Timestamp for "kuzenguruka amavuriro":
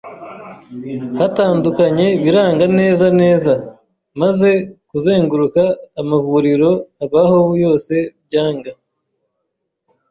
4.89-6.69